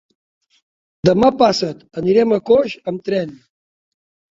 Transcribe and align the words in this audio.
Demà 1.09 1.29
passat 1.43 1.85
anirem 2.03 2.35
a 2.39 2.41
Coix 2.53 2.77
amb 2.95 3.07
tren. 3.11 3.39